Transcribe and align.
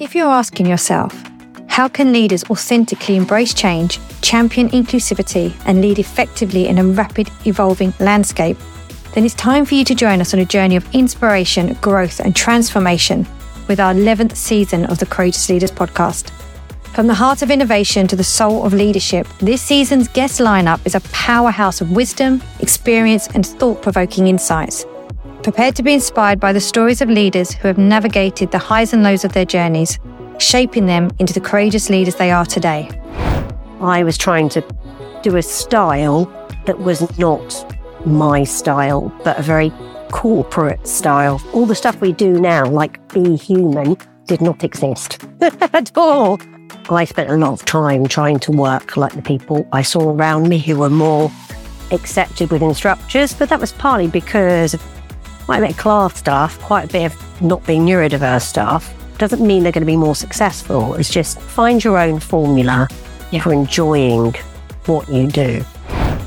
If 0.00 0.14
you're 0.14 0.28
asking 0.28 0.66
yourself, 0.66 1.12
how 1.66 1.88
can 1.88 2.12
leaders 2.12 2.44
authentically 2.44 3.16
embrace 3.16 3.52
change, 3.52 3.98
champion 4.22 4.68
inclusivity, 4.68 5.52
and 5.66 5.80
lead 5.80 5.98
effectively 5.98 6.68
in 6.68 6.78
a 6.78 6.84
rapid 6.84 7.28
evolving 7.46 7.92
landscape? 7.98 8.56
Then 9.14 9.24
it's 9.24 9.34
time 9.34 9.64
for 9.64 9.74
you 9.74 9.84
to 9.84 9.96
join 9.96 10.20
us 10.20 10.32
on 10.34 10.38
a 10.38 10.44
journey 10.44 10.76
of 10.76 10.94
inspiration, 10.94 11.74
growth, 11.80 12.20
and 12.20 12.36
transformation 12.36 13.26
with 13.66 13.80
our 13.80 13.92
11th 13.92 14.36
season 14.36 14.84
of 14.86 15.00
the 15.00 15.06
Courageous 15.06 15.48
Leaders 15.48 15.72
podcast. 15.72 16.30
From 16.94 17.08
the 17.08 17.14
heart 17.14 17.42
of 17.42 17.50
innovation 17.50 18.06
to 18.06 18.14
the 18.14 18.22
soul 18.22 18.64
of 18.64 18.72
leadership, 18.72 19.26
this 19.40 19.60
season's 19.60 20.06
guest 20.06 20.38
lineup 20.38 20.80
is 20.86 20.94
a 20.94 21.00
powerhouse 21.10 21.80
of 21.80 21.90
wisdom, 21.90 22.40
experience, 22.60 23.26
and 23.34 23.44
thought 23.44 23.82
provoking 23.82 24.28
insights. 24.28 24.84
Prepared 25.48 25.76
to 25.76 25.82
be 25.82 25.94
inspired 25.94 26.38
by 26.38 26.52
the 26.52 26.60
stories 26.60 27.00
of 27.00 27.08
leaders 27.08 27.54
who 27.54 27.68
have 27.68 27.78
navigated 27.78 28.50
the 28.50 28.58
highs 28.58 28.92
and 28.92 29.02
lows 29.02 29.24
of 29.24 29.32
their 29.32 29.46
journeys, 29.46 29.98
shaping 30.38 30.84
them 30.84 31.10
into 31.20 31.32
the 31.32 31.40
courageous 31.40 31.88
leaders 31.88 32.16
they 32.16 32.30
are 32.30 32.44
today. 32.44 32.90
I 33.80 34.04
was 34.04 34.18
trying 34.18 34.50
to 34.50 34.62
do 35.22 35.36
a 35.36 35.42
style 35.42 36.26
that 36.66 36.78
was 36.80 37.18
not 37.18 37.74
my 38.06 38.44
style, 38.44 39.10
but 39.24 39.38
a 39.38 39.42
very 39.42 39.72
corporate 40.10 40.86
style. 40.86 41.40
All 41.54 41.64
the 41.64 41.74
stuff 41.74 41.98
we 42.02 42.12
do 42.12 42.38
now, 42.38 42.66
like 42.66 43.00
be 43.14 43.34
human, 43.34 43.96
did 44.26 44.42
not 44.42 44.62
exist 44.62 45.24
at 45.40 45.96
all. 45.96 46.38
I 46.90 47.06
spent 47.06 47.30
a 47.30 47.36
lot 47.38 47.54
of 47.54 47.64
time 47.64 48.06
trying 48.06 48.38
to 48.40 48.52
work 48.52 48.98
like 48.98 49.14
the 49.14 49.22
people 49.22 49.66
I 49.72 49.80
saw 49.80 50.10
around 50.10 50.50
me 50.50 50.58
who 50.58 50.76
were 50.76 50.90
more 50.90 51.32
accepted 51.90 52.50
within 52.50 52.74
structures, 52.74 53.32
but 53.32 53.48
that 53.48 53.60
was 53.60 53.72
partly 53.72 54.08
because 54.08 54.74
of 54.74 54.97
quite 55.48 55.60
a 55.60 55.62
bit 55.62 55.70
of 55.70 55.76
class 55.78 56.14
stuff, 56.14 56.60
quite 56.60 56.84
a 56.84 56.92
bit 56.92 57.06
of 57.06 57.40
not 57.42 57.64
being 57.66 57.86
neurodiverse 57.86 58.42
stuff. 58.42 58.94
Doesn't 59.16 59.40
mean 59.40 59.62
they're 59.62 59.72
going 59.72 59.80
to 59.80 59.86
be 59.86 59.96
more 59.96 60.14
successful. 60.14 60.92
It's 60.96 61.08
just 61.08 61.40
find 61.40 61.82
your 61.82 61.96
own 61.96 62.20
formula 62.20 62.86
yeah. 63.30 63.42
for 63.42 63.54
enjoying 63.54 64.34
what 64.84 65.08
you 65.08 65.26
do. 65.26 65.64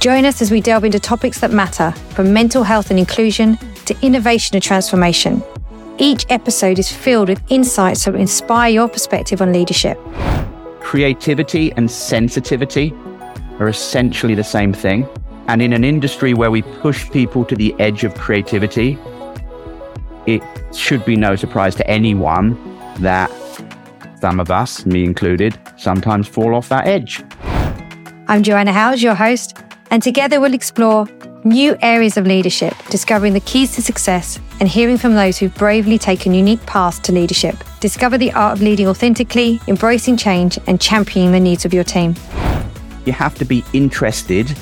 Join 0.00 0.24
us 0.24 0.42
as 0.42 0.50
we 0.50 0.60
delve 0.60 0.82
into 0.82 0.98
topics 0.98 1.38
that 1.42 1.52
matter, 1.52 1.92
from 2.10 2.32
mental 2.32 2.64
health 2.64 2.90
and 2.90 2.98
inclusion 2.98 3.56
to 3.84 3.96
innovation 4.02 4.56
and 4.56 4.62
transformation. 4.64 5.44
Each 5.98 6.26
episode 6.28 6.80
is 6.80 6.90
filled 6.90 7.28
with 7.28 7.40
insights 7.52 8.04
that 8.04 8.14
will 8.14 8.20
inspire 8.20 8.70
your 8.70 8.88
perspective 8.88 9.40
on 9.40 9.52
leadership. 9.52 9.96
Creativity 10.80 11.70
and 11.74 11.88
sensitivity 11.88 12.92
are 13.60 13.68
essentially 13.68 14.34
the 14.34 14.42
same 14.42 14.72
thing. 14.72 15.06
And 15.46 15.60
in 15.60 15.74
an 15.74 15.84
industry 15.84 16.32
where 16.32 16.50
we 16.50 16.62
push 16.62 17.10
people 17.10 17.44
to 17.44 17.54
the 17.54 17.78
edge 17.78 18.02
of 18.02 18.14
creativity, 18.14 18.98
it 20.26 20.42
should 20.74 21.04
be 21.04 21.16
no 21.16 21.36
surprise 21.36 21.74
to 21.76 21.86
anyone 21.88 22.56
that 23.00 23.30
some 24.20 24.40
of 24.40 24.50
us, 24.50 24.86
me 24.86 25.04
included, 25.04 25.58
sometimes 25.76 26.26
fall 26.26 26.54
off 26.54 26.68
that 26.70 26.86
edge. 26.86 27.22
I'm 28.26 28.42
Joanna 28.42 28.72
Howes, 28.72 29.02
your 29.02 29.14
host, 29.14 29.58
and 29.90 30.02
together 30.02 30.40
we'll 30.40 30.54
explore 30.54 31.06
new 31.44 31.76
areas 31.82 32.16
of 32.16 32.26
leadership, 32.26 32.74
discovering 32.88 33.34
the 33.34 33.40
keys 33.40 33.74
to 33.74 33.82
success 33.82 34.40
and 34.60 34.68
hearing 34.68 34.96
from 34.96 35.14
those 35.14 35.36
who've 35.36 35.54
bravely 35.56 35.98
taken 35.98 36.32
unique 36.32 36.64
paths 36.64 36.98
to 37.00 37.12
leadership. 37.12 37.56
Discover 37.80 38.16
the 38.16 38.32
art 38.32 38.54
of 38.54 38.62
leading 38.62 38.88
authentically, 38.88 39.60
embracing 39.68 40.16
change, 40.16 40.58
and 40.66 40.80
championing 40.80 41.32
the 41.32 41.40
needs 41.40 41.66
of 41.66 41.74
your 41.74 41.84
team. 41.84 42.14
You 43.04 43.12
have 43.12 43.34
to 43.34 43.44
be 43.44 43.62
interested 43.74 44.56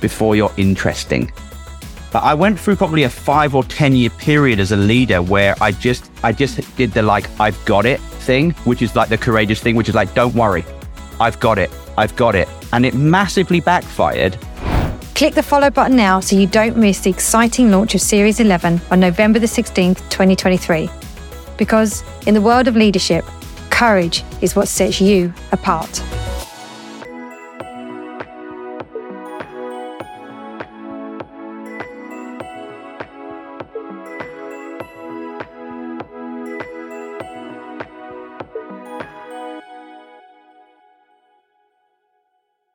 before 0.00 0.36
you're 0.36 0.52
interesting. 0.56 1.32
But 2.12 2.24
I 2.24 2.34
went 2.34 2.58
through 2.58 2.76
probably 2.76 3.04
a 3.04 3.10
five 3.10 3.54
or 3.54 3.64
ten 3.64 3.94
year 3.94 4.10
period 4.10 4.60
as 4.60 4.72
a 4.72 4.76
leader 4.76 5.22
where 5.22 5.54
I 5.60 5.72
just 5.72 6.10
I 6.22 6.32
just 6.32 6.76
did 6.76 6.92
the 6.92 7.02
like 7.02 7.28
I've 7.40 7.62
got 7.64 7.86
it 7.86 8.00
thing, 8.00 8.50
which 8.64 8.82
is 8.82 8.96
like 8.96 9.08
the 9.08 9.18
courageous 9.18 9.60
thing, 9.60 9.76
which 9.76 9.88
is 9.88 9.94
like, 9.94 10.12
don't 10.14 10.34
worry. 10.34 10.64
I've 11.20 11.38
got 11.40 11.58
it. 11.58 11.70
I've 11.96 12.16
got 12.16 12.34
it. 12.34 12.48
And 12.72 12.86
it 12.86 12.94
massively 12.94 13.60
backfired 13.60 14.38
Click 15.20 15.34
the 15.34 15.42
follow 15.42 15.68
button 15.68 15.98
now 15.98 16.18
so 16.18 16.34
you 16.34 16.46
don't 16.46 16.78
miss 16.78 17.00
the 17.00 17.10
exciting 17.10 17.70
launch 17.70 17.94
of 17.94 18.00
Series 18.00 18.40
11 18.40 18.80
on 18.90 19.00
November 19.00 19.38
the 19.38 19.44
16th, 19.44 19.98
2023. 20.08 20.88
Because 21.58 22.02
in 22.26 22.32
the 22.32 22.40
world 22.40 22.68
of 22.68 22.74
leadership, 22.74 23.22
courage 23.68 24.24
is 24.40 24.56
what 24.56 24.66
sets 24.66 24.98
you 24.98 25.30
apart. 25.52 26.02